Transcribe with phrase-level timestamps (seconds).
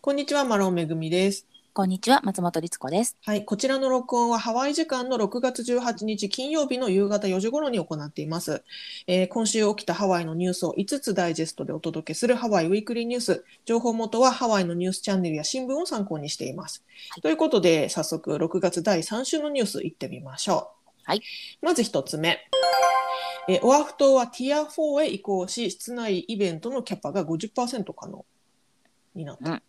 [0.00, 1.46] こんにちは、マロンめぐみです。
[1.72, 3.16] こんにちは、松本律子です。
[3.24, 8.62] はい、こちらの録音はハワイ時間の6月18日金曜日の夕方4時頃に行っています。
[9.06, 13.44] えー今週起きたハワイのニュースを5つダイジェストでお届けするハワイウィークリーニュース。
[13.64, 16.84] 情報元はハワイのニュースチャンネルや新聞を参考にしています。
[17.10, 20.90] はいということで、早速6月第3週のニュース行ってみましょう。
[21.04, 21.22] はい。
[21.62, 22.38] まず1つ目。
[23.48, 28.26] えーオアフ島はティア4へ移行し、室内イベントのキャパが50%可能
[29.14, 29.50] になった。
[29.50, 29.62] うん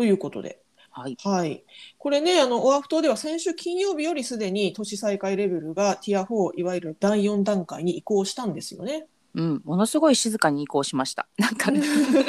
[0.00, 0.62] ということで。
[0.90, 1.16] はい。
[1.22, 1.62] はい。
[1.98, 9.08] これね、あの、オアフ島では先週金曜日よりすでに都市再開レベルがティア4、いわゆる第4段階に移行したんですよね。
[9.34, 11.28] うん、ものすごい静かに移行しました。
[11.36, 11.82] なんかね、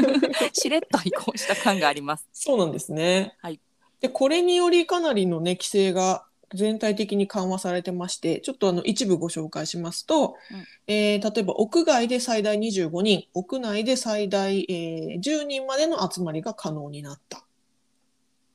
[0.51, 2.27] しれっと移行した感があります。
[2.33, 3.37] そうなんですね。
[3.39, 3.61] はい。
[4.01, 17.45] で、これによりかなりのね、規制が全体的に緩和されてまして、ちょっとあの、一部ご紹介しますと、うんえー例えば屋外で最大25人、屋内で最大、えー10人までの集まりが可能になった。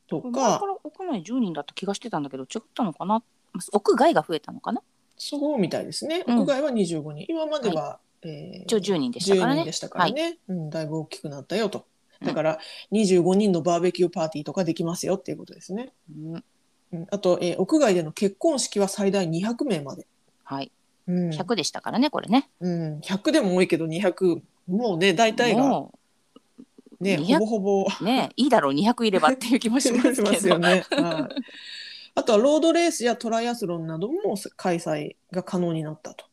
[0.08, 3.22] と前かか、ら屋内10人だった気がしてたんだけど、違ったのかな？
[3.72, 4.82] 屋外が増えたのかな？
[5.16, 6.24] そうみたいですね。
[6.26, 7.26] うん屋外は25人。
[7.28, 9.60] 今までは、えー一応10人でしたから10ね。
[9.62, 11.78] 人でしたからね、うん、だいぶ大きくなったよと。
[12.20, 12.58] うんだから
[12.92, 15.92] 25人のバーベキューパーティーとかできますよっていうことですね。
[16.10, 16.44] うん
[16.92, 20.06] うん、あと、えー屋外での結婚式は最大200名まで。
[20.44, 20.72] はい。
[21.08, 22.48] うん100でしたからね、これね。
[22.60, 25.98] うん、100でも多いけど200もうね大体がも
[27.00, 30.48] ね200ほぼほぼうね、いいだろう、200いればっていう気もしますけど。
[30.48, 30.84] よね。
[30.90, 31.42] はい
[32.16, 36.24] あとはロードレースやトライアスロンなども開催が可能になったと。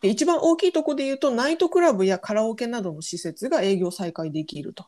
[0.00, 4.86] で一番大きいところで言うとナイトクラブやカラオケなどの施設が営業再開できると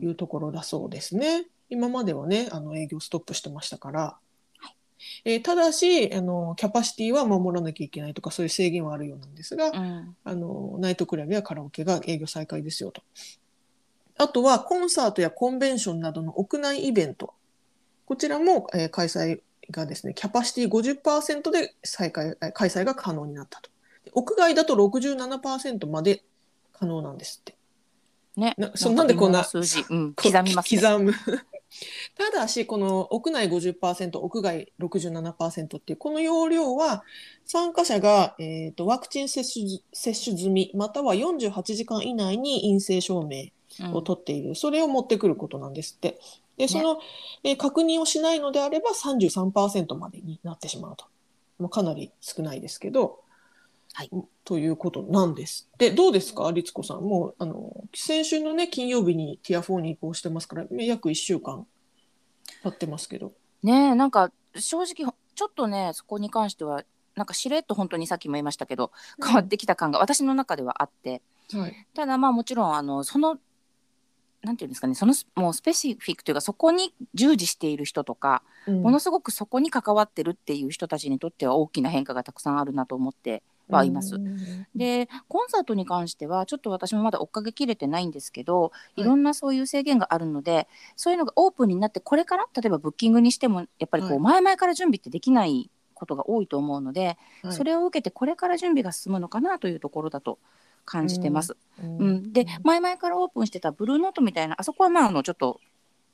[0.00, 1.46] いうところだそうですね。
[1.68, 4.16] 今まではねあの営業ストップしてましたから。
[5.24, 10.16] えーただしあのキャパシティは守らなきゃいけないとかそういう制限はあるようなんですが、うん。
[10.22, 13.02] あのナイトクラブやカラオケが営業再開ですよと。
[14.16, 17.34] あとはコンサートやコンベンションなどの屋内イベント。
[18.06, 23.70] こちらも、えー開催がですね、キャパシティ50%で再開えー開催が可能になったと。
[24.04, 26.22] で屋外だと67%まで
[26.72, 27.56] 可能なんですって。
[28.36, 28.54] ね。
[28.56, 30.80] なそうなんでこんな数字、うん、こ刻みますね。
[30.80, 31.12] 刻む。
[32.16, 37.02] ただし、この屋内50%、屋外67%っていう、この要領は、
[37.44, 43.50] 参加者が、えー、とワクチン接種接種済み、または48時間以内に陰性証明うん
[43.92, 46.20] を取っている、それを持ってくることなんですって。
[46.56, 46.98] で、その、
[47.42, 51.06] えー確認をしないのであれば33%までになってしまうと。
[51.58, 53.20] まあ、かなり少ないですけど、
[53.92, 54.10] はい
[54.44, 55.68] ということなんです。
[55.78, 57.02] で、どうですか、律子さん？
[57.02, 61.66] もう、あの、先週のね、金曜日にティア4に移行してますから、約1週間
[62.62, 63.32] 経ってますけど。
[63.62, 66.84] ねえなんか正直ちょっとねそこに関しては
[67.16, 68.92] なんかしれっと本当にさっきも言いましたけど
[69.24, 71.86] 変わってきた感が私の中ではあってはい。
[71.94, 73.38] ただまあもちろんあのその
[74.44, 78.82] なんていうんですかねそのスもうスペシフィックというかそこに従事している人とか、うん。
[78.82, 84.16] ものすごくそこに関わってるっていう人たちにとっては大きな変化がたくさんあるなと思ってはいます。
[84.16, 89.00] うんでコンサートに関してはちょっと私もまだ追っかけきれてないんですけど、い。
[89.00, 94.16] い、ろんなそういう制限があるのでそういうのがオープンになってこれから例えばブッキングにしてもやっぱりこはい。
[94.18, 97.52] う前々から準備ってできないことが多いと思うので、はい。
[97.52, 100.38] それを受けてこれから準備が進むのかなというところだと
[100.84, 101.56] 感じてます。
[101.82, 101.98] うん。
[101.98, 102.32] うん。
[102.32, 105.60] で前々からオープンしてたブルーノートみたいなあそこはまああのちょっと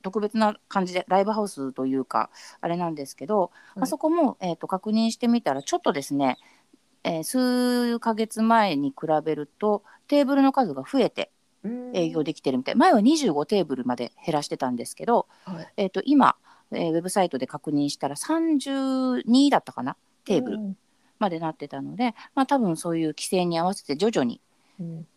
[0.03, 3.83] 特別な感じでライブハウスというかあれなんですけど、はい。
[3.83, 6.39] あそこも、えー、と確認してみたらちょっとですね、
[7.05, 11.31] えー数ヶ月前に比べるとテーブルの数が増えて
[11.65, 12.75] うん営業できてるみたい。
[12.75, 15.69] 前は25テーブルまで減らしてたんですけど、はい。
[15.77, 16.37] えー、と今、
[16.73, 20.77] えーウェブサイトで確認したら32だったかなテーブルうん。
[21.19, 24.41] までなってたので、まあ、多分そういう規制に合わせて徐々にうん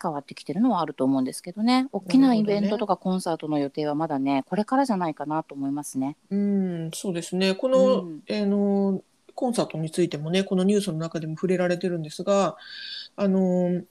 [0.01, 6.17] 変わってきてるのはあると思うんですけどね大きなイベントとかコンサートの予定はまだねこれからじゃないかなと思いますね。
[6.29, 7.55] うん、そうですね。
[7.55, 9.01] この、うんあの、
[9.35, 12.55] コンサートについてもね、このニュースの中でも触れられてるんですが、
[13.15, 13.81] あの、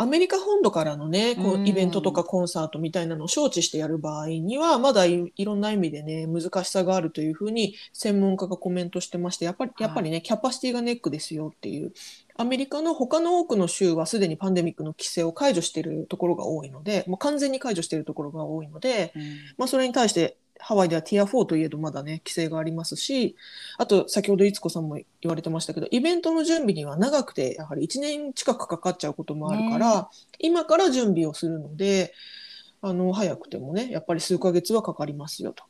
[0.00, 9.82] アメリカ本土からのね、こううんイベントとかコンサートみたいなのを招致してやる場合には、まだいいろんな意味でね、難しさがあるというふうに専門家がコメントしてまして、やっぱり、はい。
[9.82, 11.92] やっぱりね、キャパシティがネックですよっていう。
[12.36, 19.12] アメリカの他の多くの州はすでにパンデミックの規制を解除しているところが多いので、もう完全に解除しているところが多いので、
[19.56, 23.36] まあ、それに対してハワイではティア4といえどまだね規制がありますし
[23.78, 32.12] あと先ほど逸子さんも言われてましたけどイベントの準備には長くてやはり1年近くかかっちゃうこともあるから、今から準備をするので
[32.80, 35.64] あの早くてもねやっぱり数ヶ月はかかりますよと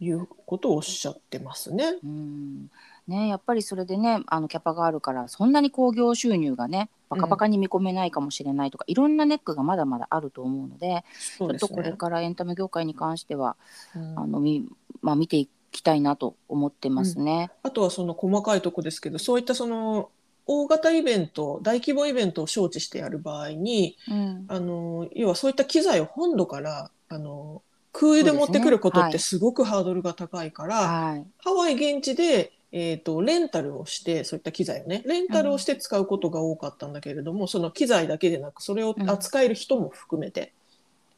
[0.00, 1.94] いうことをおっしゃってますね。
[2.02, 2.70] うん
[3.08, 11.04] ね、やっぱりそれでねあのキャパがあるからそんなに興行収入がねバカバカに見込めないかもしれないとか、いろんなネックがまだまだあると思うので
[11.38, 13.56] ちょっとこれからエンタメ業界に関しては、
[13.96, 14.18] うん。
[14.18, 14.66] あのみ
[15.00, 17.50] まあ、見ていきたいなと思ってますね。
[17.62, 20.10] あとはその細かいとこですけどそういったその
[20.46, 24.44] 大型イベント大規模イベントを招致してやる場合にうん。
[24.48, 27.62] あの要はそういった機材を本土からあの
[27.92, 31.26] 空輸で持ってくることってすごくハードルが高いから、はい。
[31.38, 40.52] ハワイ現地で、えー、とレンタルをしてそういった機材をねレンタルをして使うことが多かったんだけれども、その機材だけでなくそれを扱える人も含めて、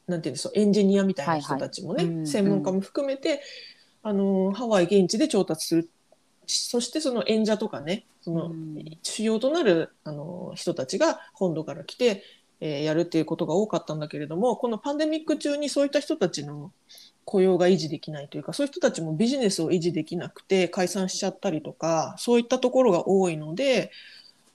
[0.06, 2.16] なんていうんですかエンジニアみたいな人たちもね、はいはい。
[2.18, 2.26] うん。
[2.26, 3.42] 専門家も含めて、
[4.02, 5.90] あのハワイ現地で調達する。
[6.46, 8.98] そしてその演者とかねそのうん。
[9.02, 12.24] 主要となるあの人たちが本土から来て、
[12.60, 16.72] えーやるっていうことが多かったんだけれどもこのパンデミック中にそういった人たちの
[17.24, 23.90] 雇用が維持できないというかそういう人たちもビジネスを維持できなくて解散しちゃったりとかそういったところが多いので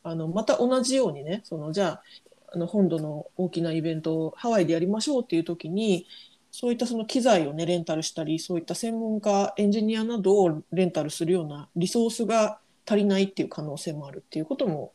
[0.04, 2.04] あのまた同じようにねそのじゃあ
[2.54, 6.08] あの本土の大きなイベントをハワイでやりましょうっていう時に
[6.52, 14.94] そういったその機材をねレンタルしたりそういった専門家エンジニアなどをレンタルするようなリソースが足りないっていう可能性もあるっていうことも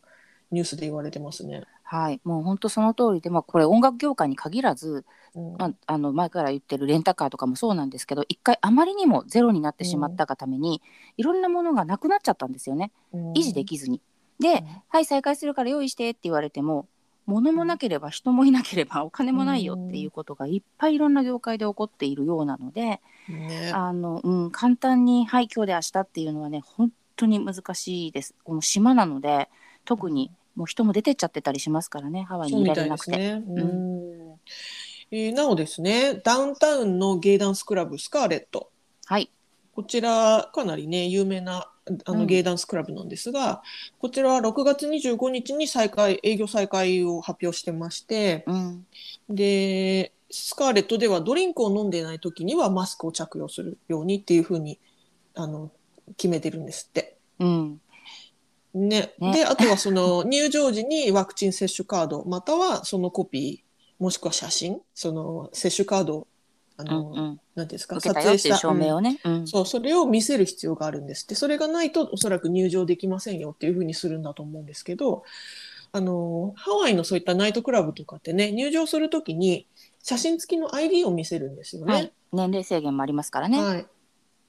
[0.50, 1.64] ニュースで言われてますね。
[1.92, 5.04] はい、もう本当その通りで、まあ、これ音楽業界に限らず、
[5.34, 5.56] うん。
[5.58, 10.82] まあ、あの前から言ってるレンタカーとかもそうなんですけど一回あまりにもゼロになってしまったがために、
[11.16, 12.92] いろんなものがなくなっちゃったんですよね。
[13.34, 14.00] 維持できずに。
[14.38, 14.66] で、うん。
[14.86, 16.86] はい再開するから用意してって言われても
[17.26, 23.72] 物もなければ人もいなければ お金もないよっていうことがいっぱいいろんな業界で起こっているようなので、ね。
[23.74, 28.36] あのうん、簡単に「はい今日で明日」っていうのはね本当に難しいです。
[28.44, 29.48] この島なので
[29.84, 33.10] 特にもう人も出てっちゃってたりしますからねハワイにいられなくて。
[33.12, 33.44] ですね。
[33.46, 34.30] うん。
[35.12, 38.70] えーなおですねダウンタウンのゲイダンスクラブスカーレット
[39.06, 39.28] はい、
[39.74, 41.72] こちらかなりね有名なあ
[42.12, 42.18] うん。
[42.20, 43.62] のゲイダンスクラブなんですが、
[43.98, 48.86] こちらは6月25日に再開営業再開を発表してましてうん。
[49.28, 54.78] でスカーレットではドリンクを飲んでいない時にはマスクを着用するようにっていうふうに
[55.34, 55.72] あの
[56.16, 57.16] 決めてるんですって。
[57.40, 57.80] うん
[58.74, 59.32] ね、ね。
[59.32, 66.26] であとはその入場時にワクチン接種カードまたはそのコピーもしくは写真その接種カードを
[66.76, 69.20] あうんの、うん、なんですか受けたよっていう証明うんをね。
[69.24, 69.46] うん。
[69.46, 71.24] そうそれを見せる必要があるんです。
[71.24, 75.24] ってそれがないとおそらく入場できませんよっていうふうにするんだと思うんですけど
[75.92, 79.66] あのハワイのそういったナイトクラブとかってね入場するときに
[80.02, 81.92] 写真付きの ID を見せるんですよね。
[81.92, 83.62] はい、年齢制限もありますからね。
[83.62, 83.86] はい、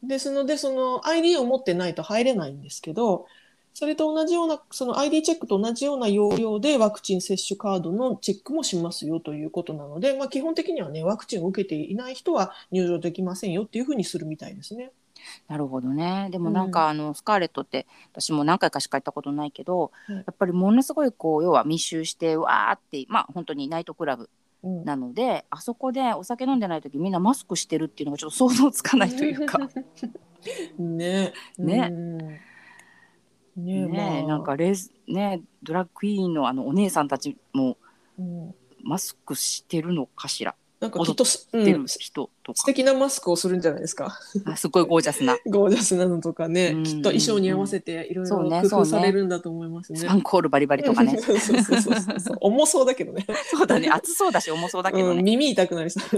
[0.03, 3.25] ですのでその ID を持ってないと入れないんですけど
[3.73, 14.91] それと同じようなその ID チェックと同じような要領でワクチン接種カードのチェックもしますよということなので、まあ、基本的にはねワクチンを受けていない人は入場できませんよっていうふうにするみたいですね。
[15.47, 16.29] なるほどね。
[16.31, 20.15] でもなんか、あのスカーレットって私も何回かしか行ったことないけど、はい。
[20.15, 24.29] やっぱりものすごいこう要は密集してわーってまあ本当にナイトクラブ
[24.63, 24.83] うん。
[24.83, 29.59] なのであそこでお酒飲んでない時みんなマスクしてるっていうのがちょっと想像つかないというか。
[30.79, 31.33] ね。
[31.57, 31.89] ね。
[31.91, 32.50] うん
[33.55, 34.27] ねねまあ。
[34.27, 37.77] なんかレズねドラッグクイーンのあのお姉さんたちも
[38.17, 38.55] うん。
[38.83, 41.47] マスクしてるのかしらなんかきっとす、
[41.99, 44.17] 人とか、敵なマスクをするんじゃないですか。
[44.45, 45.37] あすごいゴージャスな。
[45.45, 46.83] ゴージャスなのとかね、うん。
[46.83, 48.63] きっと衣装に合わせていろいろそうね。
[48.67, 49.99] 工夫されるんだと思いますね。
[49.99, 51.19] スパンコールバリバリとかね。
[51.21, 51.81] そうそうそう
[52.19, 52.37] そう。
[52.41, 53.27] 重そうだけどね。
[53.51, 53.89] そうだね。
[53.89, 56.17] 熱そうだし重そうだけどうん、ね、耳痛くなりそう。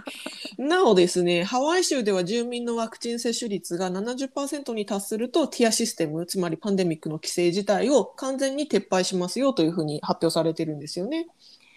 [0.62, 11.28] なおですね、ハワイ州では住民のワクチン接種率が70%に達すると、ティアシステム、つまりパンデミックの規制自体を完全に撤廃しますよというふうに発表されてるんですよね。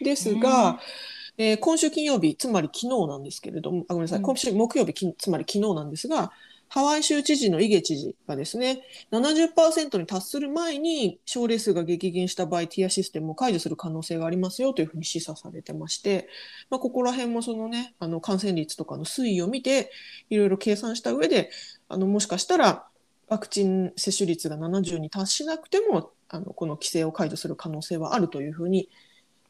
[0.01, 0.83] ですが、え。
[0.83, 4.23] ー今週金曜日、つまり昨日なんですけれども、あごめんなさい、うん。
[4.23, 6.31] 今週木曜日、きつまり昨日なんですが、
[6.73, 16.29] ハワイ州知事のイゲ知事がですね、70%に達する前に症例数が激減した場合、ティアシステムを解除する可能性がありますよというふうに示唆されてまして、
[16.69, 19.91] まあ、ここら辺もそのね、あの感染率とかの推移を見て、
[20.29, 21.49] いろいろ計算した上で、
[21.89, 22.87] あのもしかしたら
[23.27, 28.87] ワクチン接種率が70に達しなくても、あのこの規制を解除する可能性はあるというふうに、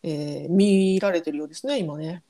[0.03, 2.23] えー見られてるようですね、今ね。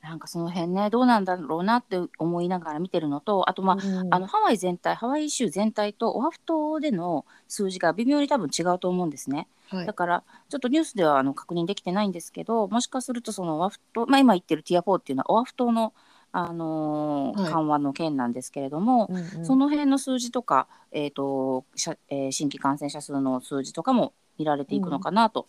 [0.00, 9.48] なんかその辺ねどうなんだろうなって思いながら見てるのとあとまあ、うんあのハワイ全体ハワイ州全体とオアフ島での数字が微妙に多分違うと思うんですね。
[9.68, 15.92] はいだからちょっとニュースではあの確認できてないんですけどもしかするとそのオアフ島、まあ、今言ってるティア4っていうのはオアフ島の、
[16.32, 21.64] あのーはい緩和の件なんですけれども、うんうんその辺の数字とか、えーと
[22.08, 25.48] えー新規感染者数の数字とかも見られていくのかなと、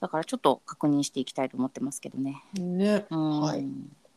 [0.00, 2.42] だからちょっと確認していきたいと思ってますけどね。
[2.54, 3.06] ね。
[3.10, 3.66] うんはい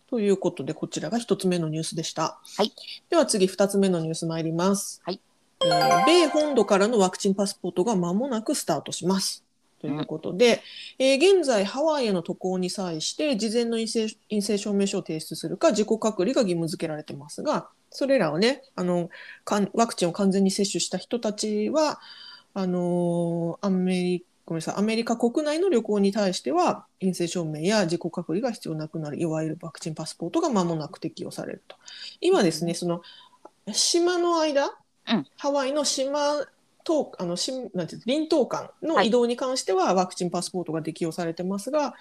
[0.08, 2.40] ということで、こちらが一つ目のニュースでした。
[2.58, 2.72] はい。
[3.10, 5.02] では次、二つ目のニュース参ります。
[5.04, 5.20] はい。
[5.66, 9.44] えー米本土からのワクチンパスポートが間もなくスタートします。
[9.80, 10.62] ということで、
[11.00, 19.10] えー現在ハワイへの渡航に際して事前の陰性陰性証明書を提出するか自己隔離が義務付けられてますがそれらをねあの
[19.74, 22.00] ワクチンを完全に接種した人たちは
[22.54, 24.76] あのーアメリごめんなさい。
[24.76, 31.78] アメリカ国内の旅行に対しては陰性証明や自己隔離が必要なくなるいわゆるワクチンパスポートが間もなく適用されると。
[32.20, 33.02] 今ですねその
[33.72, 35.26] 島の間、うん。
[35.38, 36.46] ハワイの島
[36.84, 41.94] とあのしなんていうの臨島間の移動に関してはワクチンパスポートが適用されてますが、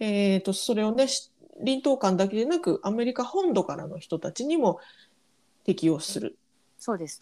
[0.00, 1.30] えー、とそれをねし
[1.60, 4.80] 臨島間だけでなくアメリカ本土からの人たちにも
[5.64, 6.36] 適用する。
[6.78, 7.20] そうです。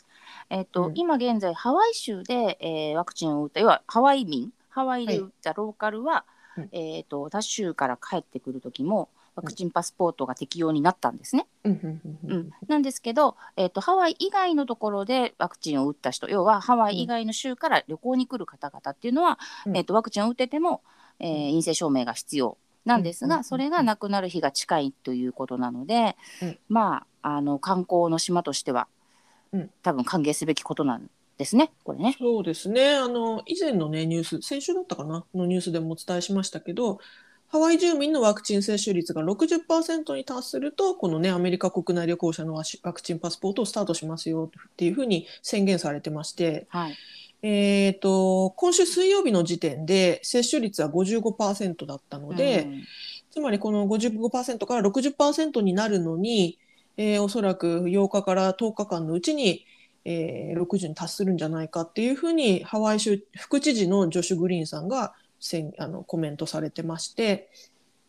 [0.51, 0.93] えっ、と、うん。
[0.95, 6.25] 今現在ハワイ州で、えーワクチンを打った要はハワイ民ハワイで打ったローカルは、
[6.57, 6.69] うん。
[6.73, 11.47] えっ、と他州から帰ってくる時もワクチンパスポートが適用になったんですね。
[11.65, 12.51] うんうん。
[12.69, 19.77] なんですけど、えっ、とハワイ以外のところでワクチンを打った人要はハワイ以外の州から旅行に来る方々っていうのは、うん。
[19.77, 20.83] えっ、とワクチンを打ってても、
[21.19, 22.57] えー陰性証明が必要
[22.87, 26.59] なんですが、それがなくなる日が近いということなので、うん。
[26.69, 28.87] まああの観光の島としては、
[29.57, 29.71] うん。
[29.83, 31.09] 多分歓迎すべきことなん
[31.39, 31.71] ですね。
[31.85, 32.17] これね。
[32.19, 32.95] そうですね。
[32.95, 35.25] あの以前の、ね、ニュース先週だったかな？
[35.35, 36.99] のニュースでもお伝えしましたけど
[37.49, 46.97] ハワイ住民のワクチン接種率が60%に達するとこの、ね、アメリカ国内旅行者のワクチンパスポートをスタートしますよっていうふうに宣言されてまして、はい、
[47.43, 52.85] えー、と今週水曜日の時点で接種率は55%だったので、うん。
[53.37, 56.59] つまりこの55%から60%になるのに、
[56.97, 59.67] えーおそらく8日から10日間のうちに、
[60.05, 67.51] えー60に達するんじゃないかっていうふうにハワイ州副知事のジョシュ・グリーンさんが宣あのコメントされてまして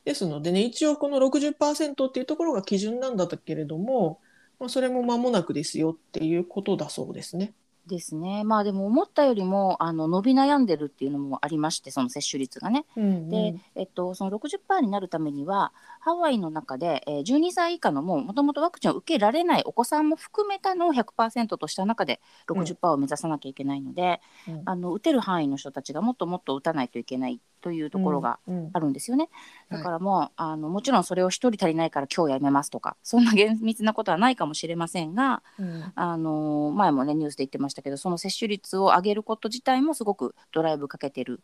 [0.06, 4.22] ですのでね一応この60%っていうところが基準なんだったけれども、
[4.60, 7.53] まあ、それも間もなくですよっていうことだそうですね。
[7.88, 8.44] ですね。
[8.44, 12.86] まあでも思ったよりもあの伸び悩んでるっていうのもありましてその接種率がね。
[12.96, 24.62] うんで、えっと、その60%になるためにはハワイの中で、えー12歳以下のもともとワクチンを受けられないお子さんも含めたのを100%とした中で60%を目指さなきゃいけないので、うん。
[24.65, 29.29] あの打てる範囲の人たちがもっともっと打たないといけないというところがうんうんあるんですよね。
[29.69, 41.41] はいだからもう、あのもちろんそれを1人足りないから今日やめますとか そんな厳密なことはないかもしれませんが、うんあの前もねニュースで言ってましたけどその接種率を上げること自体もすごくドライブかけてる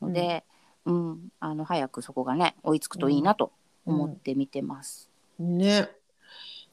[0.00, 0.44] ので、
[0.84, 3.52] うんあの早くそこがね追いつくといいなと
[3.84, 5.10] 思って見てます。
[5.38, 5.88] ね。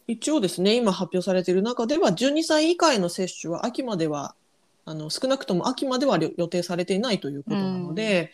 [0.07, 4.35] 一応ですね、今発表されている中では、12歳以下への接種は秋までは、
[4.85, 8.31] あの少なくとも秋までは予定されていないということなので、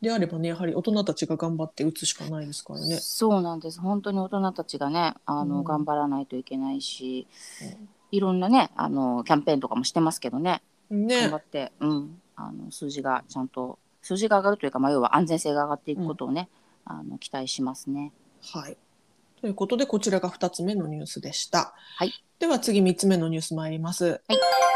[0.00, 2.96] であればね、やはり大人たちが頑張って打つしかないですからね。
[3.00, 7.26] そうなんです本当に大人たちがねあの、うん頑張らないといけないし
[7.62, 11.36] うんいろんなねあのキャンペーンとかもしてますけどね頑ね張。
[11.36, 16.48] って、うん、あの数字がちゃんと数字が上がるというか、まあ、要は安全性が上がっていくことをね、
[16.84, 18.12] あの期待しますね。
[18.52, 18.76] はい。
[19.44, 21.74] ということで、こちらが2つ目のニュースでした。
[21.98, 22.14] はい。
[22.38, 24.04] では次3つ目のニュース参ります。
[24.06, 24.22] はい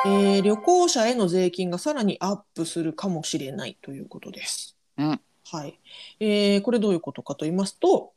[0.05, 4.77] えー旅行者への税金がさらにアップするかもしれないということです。
[4.99, 5.21] うん
[5.51, 5.81] はい。
[6.21, 8.13] えーこれどういうことかと言いますと、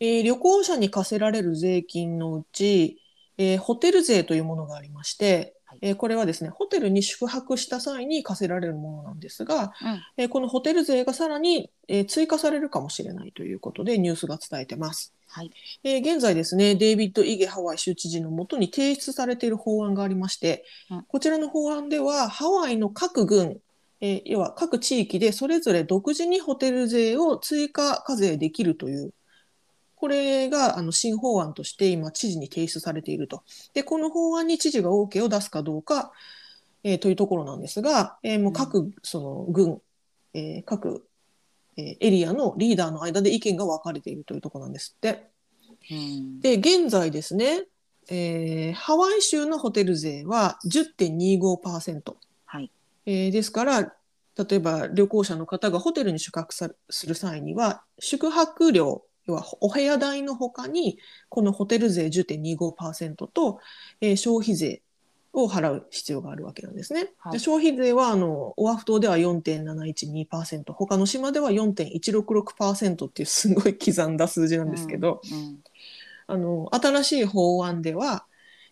[0.00, 3.00] えー旅行者に課せられる税金のうち、
[3.38, 10.00] えーホテル税というものがありまして、はいえーこれはですね、ホテルに宿泊した際に課せられるものなんですが、うん。
[10.16, 15.14] えーこのホテル税がさらに、えー追加されるかもしれないということでニュースが伝えてます。
[15.28, 15.50] はい。
[15.84, 21.02] えー現在ですね、デイビッド・イゲハワイ州知事のもとに提出されている法案がありまして、うん。
[21.04, 23.58] こちらの法案では、ハワイの各郡、
[24.00, 29.12] えー要は各地域でそれぞれ独自にホテル税を追加課税できるという、
[30.02, 33.44] これがあの新法案として今、知事に提出されていると。
[33.72, 36.10] で、この法案に知事が OK を出すかどうか、
[36.82, 39.80] えーというところなんですが、えーもう各その郡、
[40.34, 41.06] えー各、
[41.76, 45.28] えーエリアのリーダーの間で意見が分かれているというところなんですって。
[45.88, 47.62] うんで、現在ですね、
[48.10, 52.16] えーハワイ州のホテル税は10.25%。
[52.46, 52.72] はい
[53.06, 53.82] えーですから、
[54.36, 60.98] 例えば旅行者の方がホテルに宿泊さする際には、宿泊料、要はお部屋代の他に、
[61.28, 63.60] このホテル税10.25%と、
[64.00, 64.82] えー消費税
[65.32, 67.12] を払う必要があるわけなんですね。
[67.18, 67.32] はい。
[67.32, 75.58] で消費税はあのオアフ島では4.712%、他の島では4.166%っていうすごい刻んだ数字なんですけど、うん
[76.28, 78.24] あの新しい法案では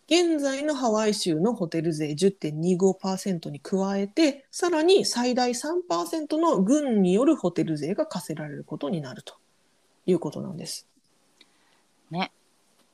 [0.06, 9.34] 現在のハワイ州のホテル税10.25%に加えてさらに最大3%の軍によるホテル税が課せられることになると
[10.06, 10.86] いうことなんです。
[12.10, 12.32] ね。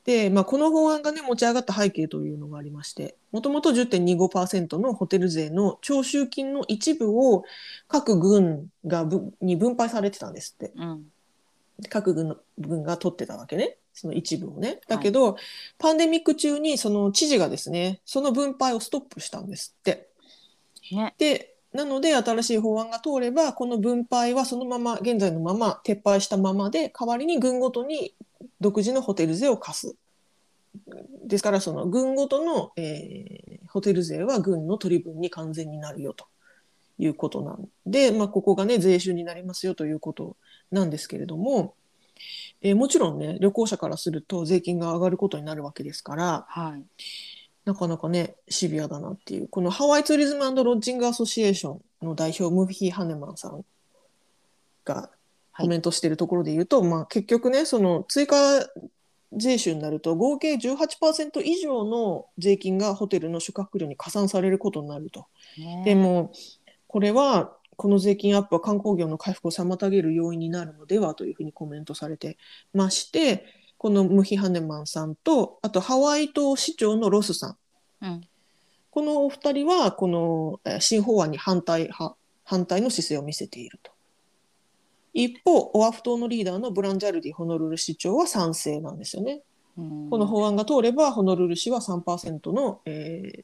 [0.05, 7.43] で、まあ、この法案がね持ち上がった背景というのがありましてもともと10.25%のホテル税の徴収金の一部を
[7.89, 10.73] 各軍がぶに分配されてたんですって。
[10.75, 11.05] うん。
[11.89, 13.77] 各軍の軍が取ってたわけね。
[13.93, 14.79] その一部をね。
[14.87, 15.37] だけど、
[15.77, 20.07] パンデミック中にその知事がですねその分配をストップしたんですって。
[20.91, 21.13] ね。
[21.17, 28.13] でなので新しい法案が通ればこの分配はそのまま現在のまま撤廃したままで代わりに軍ごとに
[28.61, 29.95] 独自のホテル税を課す。
[31.25, 36.25] ですからその軍ごとの、えーホテル税は軍の取り分に完全になるよと
[36.97, 40.35] いうことなんで、まあ、ここがね税収になりますよということ
[40.71, 41.75] なんですけれども、
[42.61, 46.83] えーもちろんね旅行者からすると税金が上がることになるわけですからはい
[47.67, 49.49] なかなかねシビアだなっていう。
[49.49, 53.65] このハワイツーリズムロッジングアソシエーションの代表ムフィー・ハネマンさん
[54.85, 55.09] が
[55.51, 58.37] コメントしているところで言うと、まあ、結局ねその追加
[59.33, 65.25] 税収になると合計18%以上の税金がホテルの宿泊料に加算されることになると。
[65.57, 66.31] ねでも
[66.87, 72.37] これはこの税金アップは観光業の回復を妨げる要因になるのではというふうにコメントされて
[72.73, 73.45] まして
[73.77, 77.57] このムヒ・ハネマンさんとあとハワイ島市長のロスさん。
[78.01, 78.21] うん。
[78.89, 83.91] このお二人はこのえー新法案に反対派反対の姿勢を見せていると。
[85.13, 89.41] 一方オアフ島のリーダーのブランジャルディ・ホノルル市長は賛成なんですよね。
[89.77, 90.09] うん。
[90.09, 93.43] この法案が通ればホノルル市は3%の、え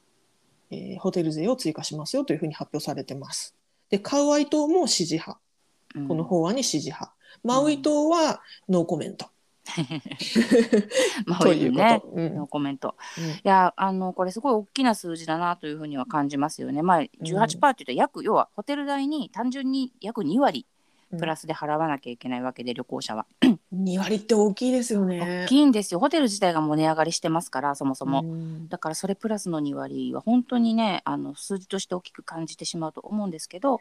[0.70, 3.54] えーホテル税を追加しますよというふうに発表されてます。
[3.90, 5.40] でカウアイ島も支持派。
[5.94, 6.08] うん。
[6.08, 7.14] この法案に支持派、
[7.44, 9.26] マウイ島はノーコメント、
[11.26, 11.72] まあという。
[11.72, 12.96] ねうんのコメント。
[13.18, 16.82] うんいやあのこれすごい大きな数字だなというふうには感じますよね。
[16.82, 20.66] まあ18%っていうと約、要はホテル代に単純に約2割
[21.18, 23.26] プラスで払わなきゃいけないわけで旅行者は。
[23.72, 25.46] 2割って大きいですよ大ね。
[25.48, 26.00] きいんですよ。
[26.00, 28.22] ホテル自体がもう値上がりしてますからそもそも。
[28.22, 33.80] うんだからそれプラスの2割は本当にねあの数字として大きく感じてしまうと思うんですけど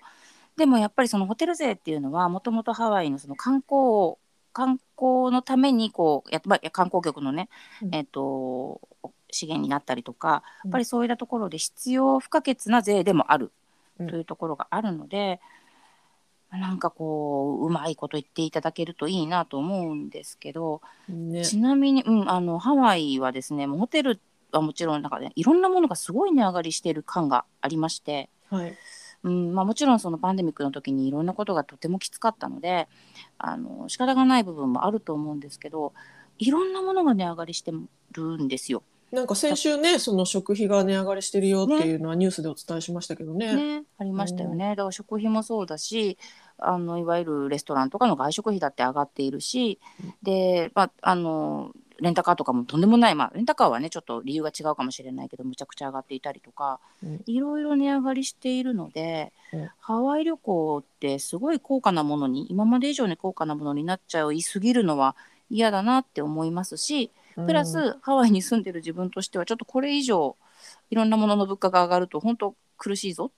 [0.58, 4.16] でもやっぱりそのホテル税っていうのはもともとハワイのその観光
[4.54, 7.50] 観光のためにこうやっぱり観光局のね、
[7.82, 7.96] うん。
[7.96, 8.82] えっと
[9.32, 10.70] 資源になったりとかうん。
[10.70, 13.52] やっぱりそういったところで必要不可欠な税でもある
[14.00, 14.08] うん。
[14.08, 15.39] というところがあるので、
[16.52, 21.44] なんかこううまいこと言っていただけるといいなと思うんですけど、ね。
[21.44, 24.20] ちなみに、うん、あのハワイはですねもうホテル
[24.52, 28.78] はもちろんなんか、ね、いろんなものがすごい値上がりしている感がありまして、はい
[29.24, 32.88] うんまあ、もちろんそのパンデミックの時にいろんなことがとてもきつかったので
[33.38, 35.94] あの仕方がない部分もあると思うんですけど
[36.40, 37.72] いろんなものが値上がりして
[38.12, 38.84] るんですよ。
[39.14, 43.56] なんか先週ね、その食費が値上がりしてるよっていうのはニュースでお伝えしましたけどね。
[43.56, 44.70] ね、ありましたよね。
[44.70, 46.18] だから食費もそうだし
[46.58, 49.80] あのいわゆるレストランとかの外食費だって上がっているし、
[50.24, 57.22] で、まあ、あのレンタカーとかもとんでもない、まあ、レンタカーはねちょっと理由が違うかもしれないけどむちゃくちゃ上がっていたりとか、うん。
[57.26, 59.70] いろいろ値上がりしているので、うん。
[59.80, 65.16] ハワイ旅行ってすごい高価なものに今まで以上に高価なものになっちゃいすぎるのは
[65.50, 70.36] 嫌だなって思いますしプラス、うんハワイに住んでる自分としてはちょっとこれ以上
[70.89, 73.32] いろんなものの物価が上がると本当苦しいぞ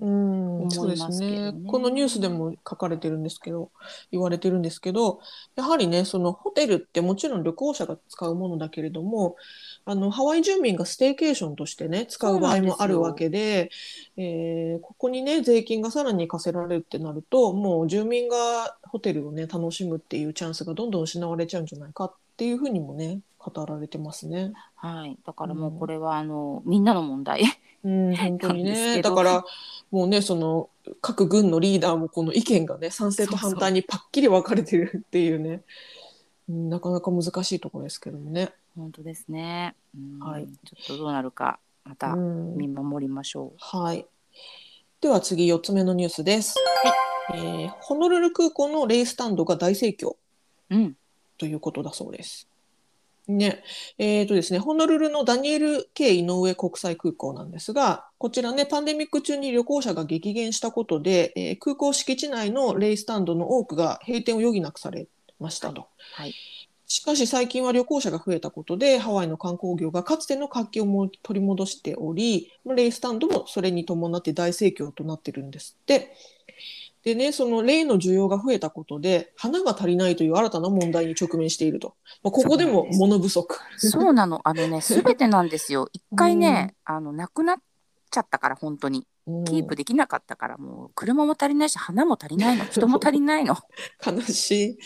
[0.00, 1.52] うん、思そうですね。
[1.66, 3.72] このニュースでも書かれてるんですけど、
[4.12, 5.20] 言われてるんですけど、
[5.56, 9.34] やはりね、そのホテルってもちろん旅行者が使うものだけれども、
[9.84, 13.70] あのハワイ住民がステーケーションとしてね、使う場合もあるわけで、
[14.16, 24.52] えーここにね、税金がさらに課せられるってなると、もう住民がホテルをね、楽しむっていうチャンスがどんどん失われちゃうんじゃないかっていうふうにもね、語られてますね。
[24.76, 27.42] はい、だからもうこれはあの、みんなの問題
[27.84, 29.02] うん、本当にね。
[29.02, 29.44] だから、
[29.90, 30.68] もうね、その、
[31.00, 35.62] 各軍のリーダーもこの意見がね、賛成と反対にパッキリ分かれてるっていうね、
[36.48, 38.50] うんなかなか難しいところですけどもね。
[38.74, 44.06] 本当ですね、うんはいちょっとどうなるかまたうん見守りましょはい。
[45.00, 46.54] では次、4つ目のニュースです。
[47.34, 50.16] えーホノルル空港のレイスタンドが大盛況う、
[50.70, 50.96] うん
[51.36, 52.48] ということだそうです。
[53.28, 53.62] ね。
[53.98, 65.88] えっ、とですね、ホノルルのダニエル K 井上国際空港なんですが、こちらね、パンデミック中に旅行者が激減したことで、えー空港敷地内のレイスタンドの多くが閉店を余儀なくされましたと。
[66.14, 66.34] はい
[66.90, 76.14] しかし最近は旅行者が増えたことで、ハワイの観光業がかつての活気をも取り戻しており、レイスタンドもそれに伴って大盛況となってるんですって。
[77.04, 81.94] でね、そのレイの需要が増えたことで、花が足りないという新たな問題に直面していると。
[82.22, 83.56] まあ、ここでも物不足。
[83.76, 87.56] そうなのあのね すべてなんですよ一回ね、あのなくなっ
[88.10, 93.56] ちゃったから本当にうんキープできなかったからもう車も足りないし花も足りないの 人も足りないの。
[94.04, 94.78] 悲しい。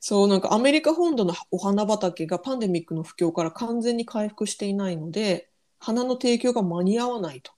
[0.00, 7.52] そう、なんかアメリカ本土のお花畑がパンデミックの不況から完全に回復していないので、花の提供が間に合わないと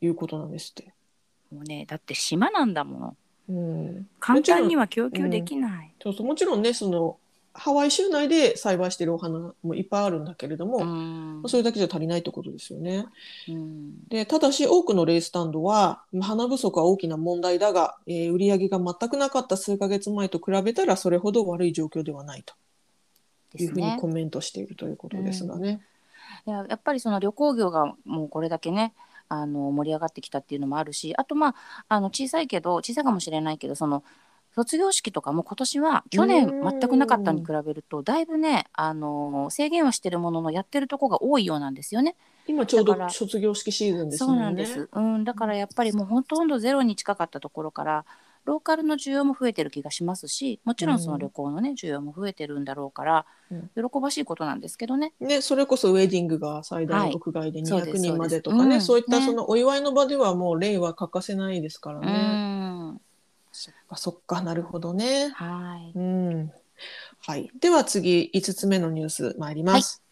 [0.00, 0.94] いうことなんですって。
[1.52, 3.16] もうねだって島なんだもの
[3.48, 4.08] うん。
[4.20, 5.94] 簡単には供給できない。
[6.02, 7.18] そうそうもちろんね、その、
[7.54, 13.06] ハワイ州内で栽培しているお花もいっぱいあるんだけれども、うんそれだけじゃ足りないってことですよね。
[13.48, 22.54] うんでただし多くのレイスタンドは花不足は大きな問題だが、えー売り上げが全くなかった数ヶ月前と比べたらそれほど悪い状況ではないと。
[23.56, 25.80] いうふうにコメントしているということですがね。
[26.46, 28.92] いややっぱりその旅行業がもうこれだけね
[29.28, 31.54] あの盛り上がってきたっていうのもあるしあとまあ
[31.88, 34.02] あの小さいけど小さいかもしれないけどその
[34.54, 42.16] 卒業式とかも今年は去年うん全くなかったに比べるとだいぶねあの制限はしてるもののやってるとこが多いようなんですよね。
[42.48, 44.36] 今ちょうど卒業式シーズンですそう。
[44.36, 48.04] なんです、うん、だからやっぱりもうほとんどゼロに近かったところから
[48.44, 55.12] ローカルの需要も増えてる気がしますしもちろんその旅行のね、需要も増えてるんだろうから、うん喜ばしいことなんですけどね。
[55.20, 62.10] ね、それこそウェディングが最大はい屋外で200そうです人までとかね、そういったそのお祝いの場ではもう例は欠かせないですからうね。
[62.10, 63.00] ん
[63.88, 65.30] あそっか、なるほどね。
[65.34, 66.52] はいうん。
[67.20, 67.50] はい。
[67.58, 70.02] では次、5つ目のニュース参ります。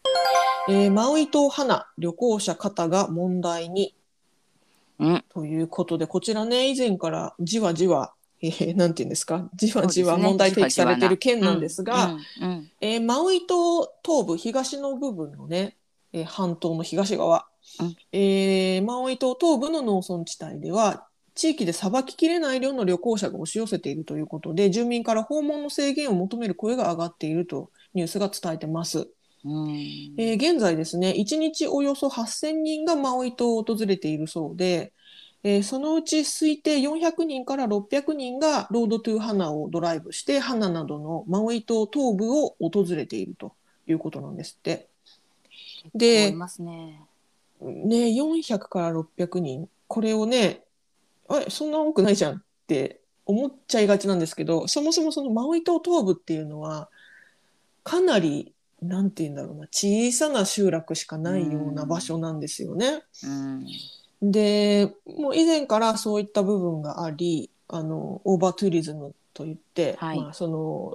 [0.69, 3.95] えーマウイ島花旅行者方が問題に
[4.99, 12.05] うんということで、こちらね、以前からじわじわ、えーなんていうんですか、じわじわ問題提起されている件なんですが、
[12.39, 15.75] うんうんえーマウイ島東部東の部分のね、
[16.13, 17.47] えー半島の東側、
[17.79, 17.95] うん。
[18.11, 29.07] えーマウイ島東部の農村地帯では地域でさばききれない量の旅行者が押し寄せているということで住民から訪問の制限を求める声が上がっているとニュースが伝えてます。
[29.45, 29.69] うん。
[30.17, 34.93] えー現在ですね1日およそ8000人がマウイ島を訪れているそうで、
[35.43, 43.53] えーそのうち推定400人から600人がロードトゥーハナをドライブしてハナなどのマウイ島東部を訪れていると
[43.87, 44.87] いうことなんですって。
[45.93, 47.01] でね。
[47.61, 50.63] ね400から600人これをね
[51.27, 56.89] あれそんな多くないじゃんって思っちゃいがちなんですけどそもそもそのマウイ島東部っていうのは
[57.83, 63.01] かなりなんて言うんだろうな小さな集落しかないような場所なんですよね。
[63.23, 63.65] うん
[64.21, 70.19] でもう以前からそういった部分がありあのオーバートゥーリズムといって、はい。
[70.19, 70.47] まあ、そ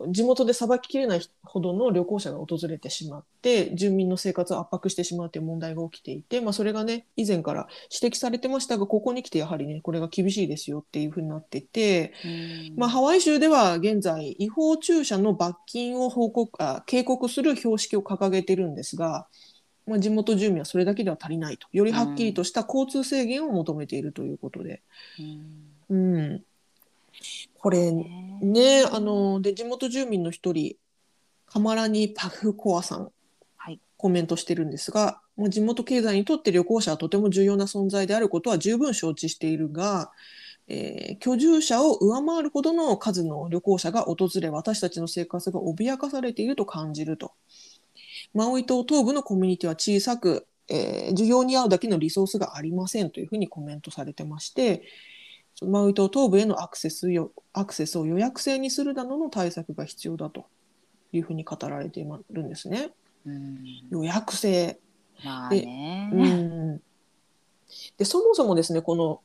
[0.04, 7.68] の地元でさばききれないほどの旅行者が訪れてしまって住民の生活を圧迫してしまうという問題が起きていて、まあ、それがね以前から
[8.02, 12.28] 指摘されてましたがここに来てやはりねこれが厳しいですよっていうふうになってて、う
[12.74, 12.74] ん。
[12.76, 19.28] まあ、ハワイ州では現在違法駐車の罰金を報告あ警告する標識を掲げてるんですが、
[19.86, 21.66] まあ、地元住民はそれだけでは足りないと。
[21.72, 24.82] よりはっきりとした交通制限を求めているということで、
[25.88, 26.14] うん。
[26.14, 26.44] うん、
[27.58, 28.38] これね。
[28.42, 30.76] ねあので地元住民の一人
[31.46, 33.10] カマラニ・パフコアさん、
[33.56, 33.80] はい。
[33.96, 40.10] コメントしてるんですがもう地元経済にとって旅行者はとても重要な存在であることは十分承知しているが、
[40.68, 47.32] えー居住者を上回るほどの数の旅行者が訪れ私たちの生活が脅かされていると感じると。
[48.34, 54.82] マウイ島東部のコミュニティは小さく、えー需要に合うだけのリソースがありませんというふうにコメントされてまして
[55.60, 60.46] マウイ島東部へのアクセスよアクセスを予約制にするなどの対策が必要だと
[61.12, 62.90] いうふうに語られているんですね。
[63.26, 63.58] うん。
[63.90, 64.78] 予約制。
[65.22, 66.10] まあね。
[66.12, 66.82] うん。
[67.98, 69.20] でそもそもですねこの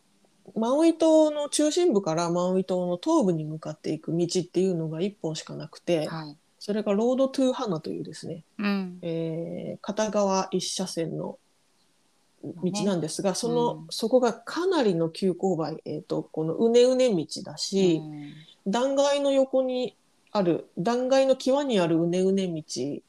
[0.56, 8.99] マウイ島の中心部からマウイ島の東部に向かっていく道っていうのが1本しかなくてはいそれがロードトゥーハナというですね、うん。
[9.01, 11.38] えー片側1車線の
[12.43, 13.88] 道なんですが、その、うん。
[13.89, 18.01] そこがかなりの急勾配、えー、とこのうねうね道だし、
[18.67, 19.95] 断崖の横に
[20.34, 22.63] ある断崖の際にあるうねうね道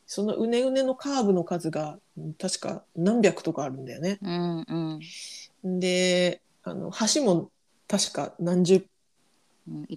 [0.06, 4.20] そのうねうねのカーブの数がうん確か何百とかあるんだよね。
[4.22, 5.00] うん
[5.64, 5.80] うん。
[5.80, 7.50] であの橋も
[7.88, 8.86] 確か何十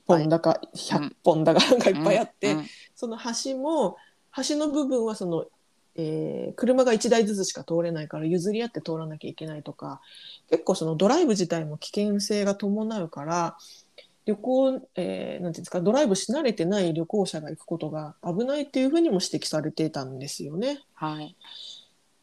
[0.05, 1.79] 本だか100本だかなん。
[1.79, 2.65] かいっぱいあって、うん。
[2.95, 3.97] その橋も
[4.47, 5.45] 橋の部分はその、
[5.95, 10.01] えー車が1台ずつしか通れないから譲り合って通らなきゃいけないとか
[10.49, 13.57] 結構そのドライブ自体も危険性が伴うから
[14.25, 20.79] 旅行、えーなんていうんですかドライブし慣れてない旅行者が行くことが危ないっていうふうにも指摘されてたんですよね。
[20.93, 21.35] はい。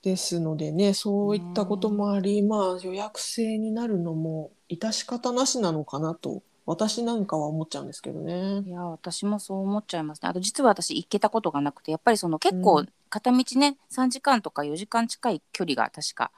[0.00, 8.60] ですのでねそういったこともあり、まあ予約制になるのも致し方なしなのかなと私なんかは思っちゃうんですけどね。
[8.60, 8.70] い。
[8.70, 10.28] や私もそう思っちゃいますね。
[10.28, 12.88] あと実は私行けたことがなくてやっぱりその結構うん。
[13.08, 16.30] 片道ね3時間とか4時間近い距離が確か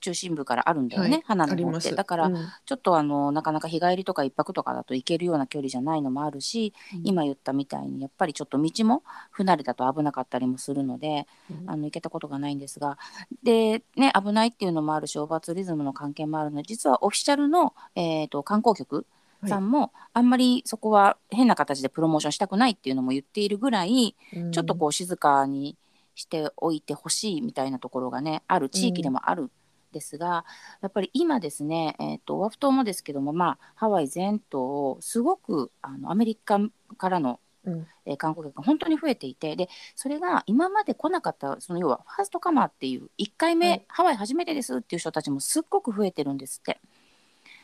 [0.00, 1.94] 中心部からあるんだよね、はい花の方って。
[1.94, 2.48] だから、うん。
[2.64, 7.02] ちょっとあのなかなか日帰りとか一泊とかだと行けるような距離じゃないのもあるし、うん。
[7.04, 11.70] 今言ったみたいにやっぱりちょっと道も不慣れだと危なかったりもするので、うん。
[11.70, 12.98] あの行けたことがないんですが。
[13.44, 19.06] でね危ないっていうのもあるしオーバーツーリズムの関係もあるので実はオフィシャルの、えー、と観光局
[19.46, 24.52] さんもあんまりそこは変な形でプロモーションしたくないっていうのも言っているぐらい、うん。
[24.52, 25.76] ちょっとこう静かに
[26.14, 29.50] しておいてほしいみたいなところがねある地域でもあるん
[29.92, 30.44] ですが、
[30.82, 36.58] やっぱり今ですね、えー、とオアフ島もですけども、まあ、ハワイ全島すごくあのアメリカ
[36.96, 37.86] からの、うん。
[38.06, 43.84] えー観光客が本当に増えていてでそれが今まで来なかったその要はファーストカマーっていう1回目、はい。
[43.88, 46.80] ハワイ初めてですっていう人たちもすっごく増えてるんですって、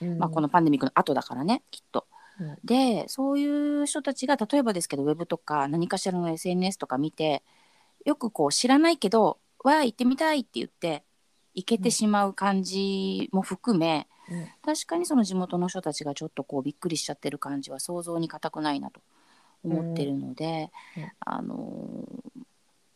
[0.00, 0.18] うん。
[0.18, 2.06] まあ、このパンデミックの後だからねきっと。
[2.40, 2.56] うん。
[2.64, 3.46] でそうい
[3.82, 7.42] う人たちが例えばですけどウェブとか何かしらの SNS とか見て
[8.04, 11.04] よくこう知らないけど「わあ行ってみたい」って言って
[11.54, 14.46] 行けてしまう感じも含め、うん。
[14.62, 19.00] 確かにその地元の人たちがちょっとこうびっくりしちゃってる感じは想像に難くないなと
[19.64, 21.02] 思ってるので、うん。
[21.02, 21.10] うん。
[21.20, 22.42] あのー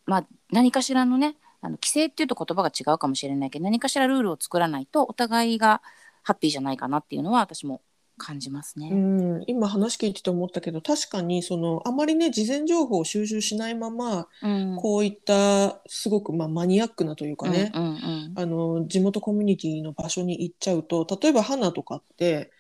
[0.06, 5.82] まあ何かしらのねあの規制っていうと言葉が違うかもしれないけど何かしらルールを作らないとお互いが
[6.30, 7.82] ハッピーじゃないかなっていうのは私も
[8.16, 8.90] 感じますね。
[8.92, 22.52] うん、今話聞いてて思ったけど確かにそのあまりね事前情報を収集しないままうんこういったすごくまあマニアックなというかね、うんうんうんあの地元コミュニティの場所に行っちゃうと例えば花とかって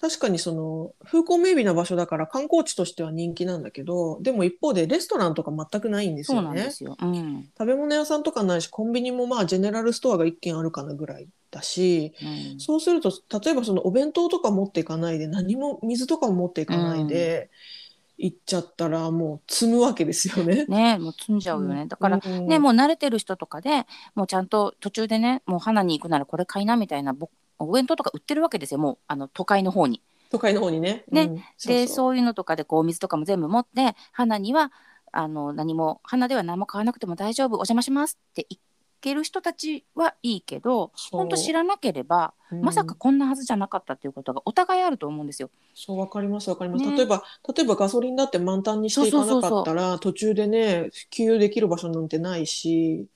[0.00, 6.48] 確かにその風光明媚な場所だから観光地としては人気なんだけどでも一方でレストランとか全くないんですそうよね。
[6.48, 6.96] なんですよ。
[7.00, 17.50] うん食べ物屋さんとかないしコンビニもまあジェネラルストアが1軒あるかなぐらいだしうんそうすると例えばそのお弁当とか持っていかないで何も水とかも持っていかないで、
[18.20, 20.66] 行っちゃったらもう積むわけですよね。
[20.66, 21.86] ねもう積んじゃうよね。
[21.86, 27.30] だから、うんねもう慣れてる人とかでもうちゃんと途中でねもう花に行くならこれ買いなみたいなぼ
[27.64, 28.80] お弁当とか売ってるわけですよ。
[28.80, 30.02] もうあの都会の方に。
[30.30, 31.04] 都会の方にね。
[31.10, 31.22] ね。
[31.22, 31.42] うん。
[31.66, 34.72] でそういうのとかでこうお水とかも全部持って花には
[35.12, 38.60] あの何も花では何も買わなくても大丈夫お邪魔しますって行
[39.00, 42.60] ける人たちはいいけど本当知らなければ、うん。
[42.60, 45.50] まさかこんなはずじゃなかったっていうことがお互いあると思うんですよ。
[45.74, 46.96] そうわかりますわかります、ね。
[46.96, 53.06] 例えば例えばガソリンだって満タンにしていかなかったら途中でね給油できる場所なんてないし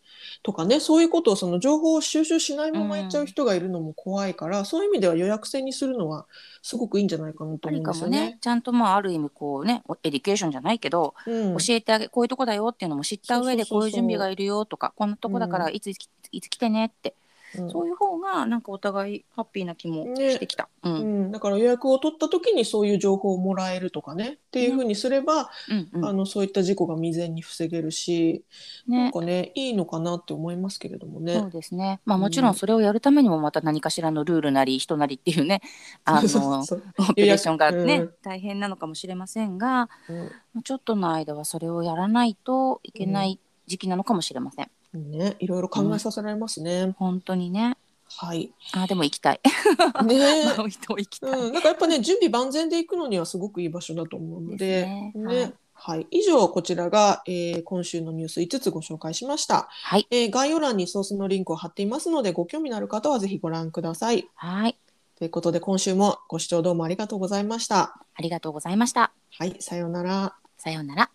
[0.43, 6.27] とかねそういうことをその情報を収集しないままやっちゃう人がいるのも怖いから、そういう意味では予約制にするのは
[6.63, 8.21] すごくいいんじゃないかなと思うんですよね。
[8.31, 8.39] ね。
[8.41, 11.57] ちゃんとまあある意味こうね education じゃないけど、うん。
[11.57, 15.95] 教えてあげこういうとこだよっていうのも知った上でこういう準備がいるよとかこんなとこだからいつ,、い
[16.41, 17.15] つ来てねって、
[17.59, 17.71] うん。
[17.71, 20.33] そういう方がなんかお互いハッピーな気もね。
[20.33, 20.69] してきた。
[20.83, 21.29] ううん。
[21.29, 26.05] ん、だから予約を取った時にそういう情報をもらえるとかねっていうふうにすれば、うんうん。
[26.07, 28.45] あのそういった事故が未然に防げるし、
[28.87, 31.51] なんねかねいいのかなって思いますけれどもそうね。
[31.51, 32.01] ですね。
[32.05, 35.61] まあもちろんそれをやるためにもまた何かしらのルールなり人なりっていうね、
[36.05, 38.15] あのそうそうオペレーションがね、うん。
[38.23, 40.17] 大変なのかもしれませんが、そう
[40.53, 44.71] まあちょっとの間はそれをやらないといけない時期なのかもしれません。
[44.95, 46.95] うんね、いろいろ考えさせられますね。
[46.99, 47.77] 本当にね。
[48.17, 48.53] はい。
[48.73, 49.41] あでも行きたい。
[50.05, 51.31] ねマウイ島行きたい。
[51.31, 64.79] うん、なんかやっぱね準備万全で行くのにはすごくいい場所だと思うのでですねはいはい、以上こちらが、えー今週のニュース5つご紹介しました、はいえー概要欄にソースのリンクを貼っていますのでご興味のある方はぜひご覧くださいはい。
[65.19, 69.13] ということで今週もご視聴どうもありがとうございましたありがとうございました。
[69.37, 71.14] はいさようならさようなら。